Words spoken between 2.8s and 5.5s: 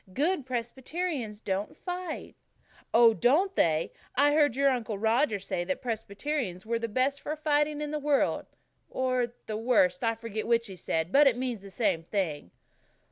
"Oh, don't they! I heard your Uncle Roger